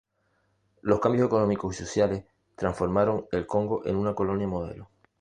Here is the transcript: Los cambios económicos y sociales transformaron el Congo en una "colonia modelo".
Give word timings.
Los 0.81 0.99
cambios 0.99 1.27
económicos 1.27 1.75
y 1.75 1.77
sociales 1.77 2.25
transformaron 2.55 3.27
el 3.31 3.45
Congo 3.45 3.85
en 3.85 3.95
una 3.97 4.15
"colonia 4.15 4.47
modelo". 4.47 4.89